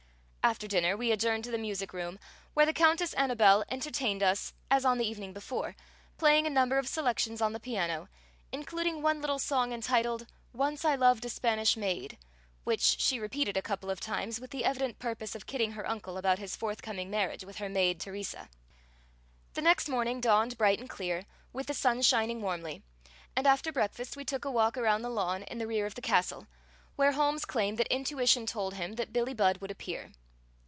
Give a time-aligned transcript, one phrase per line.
[0.43, 2.17] After dinner we adjourned to the music room,
[2.55, 5.75] where the Countess Annabelle entertained us as on the evening before,
[6.17, 8.09] playing a number of selections on the piano,
[8.51, 12.17] including one little song entitled, "Once I Loved A Spanish Maid,"
[12.63, 16.17] which she repeated a couple of times with the evident purpose of kidding her uncle
[16.17, 18.49] about his forthcoming marriage with her maid Teresa.
[19.53, 22.81] The next morning dawned bright and clear, with the sun shining warmly,
[23.35, 26.01] and after breakfast we took a walk around the lawn in the rear of the
[26.01, 26.47] castle,
[26.95, 30.11] where Holmes claimed that intuition told him that Billie Budd would appear.